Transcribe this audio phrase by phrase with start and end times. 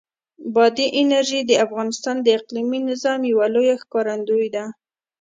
[0.53, 4.65] بادي انرژي د افغانستان د اقلیمي نظام یوه لویه ښکارندوی ده.